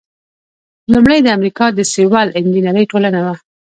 لومړۍ 0.93 1.19
د 1.23 1.27
امریکا 1.37 1.65
د 1.73 1.79
سیول 1.93 2.27
انجینری 2.39 2.83
ټولنه 2.91 3.19
وه. 3.25 3.33